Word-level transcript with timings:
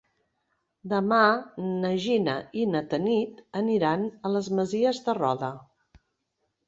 Demà 0.93 1.19
na 1.83 1.91
Gina 2.07 2.35
i 2.61 2.65
na 2.71 2.81
Tanit 2.95 3.45
aniran 3.63 4.09
a 4.09 4.33
les 4.37 4.51
Masies 4.61 5.03
de 5.09 5.17
Roda. 5.23 5.53